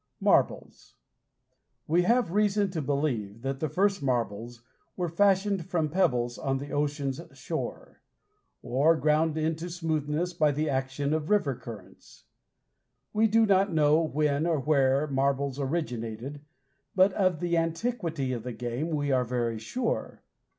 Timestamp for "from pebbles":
5.67-6.39